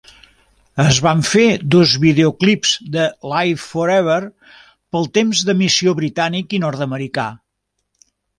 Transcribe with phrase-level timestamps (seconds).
[0.83, 1.43] Es van fer
[1.75, 3.03] dos videoclips de
[3.33, 4.17] "Live Forever"
[4.97, 7.29] pel temps d'emissió britànic i nord-americà.